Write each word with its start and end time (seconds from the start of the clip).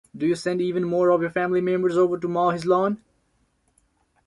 Do 0.17 0.25
you 0.25 0.33
send 0.33 0.63
even 0.63 0.83
more 0.83 1.11
of 1.11 1.21
your 1.21 1.29
family 1.29 1.61
members 1.61 1.95
over 1.95 2.17
to 2.17 2.27
mow 2.27 2.49
his 2.49 2.65
lawn? 2.65 3.03